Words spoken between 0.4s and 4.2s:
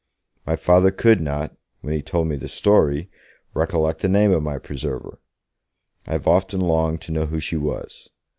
My Father could not when he told me the story recollect the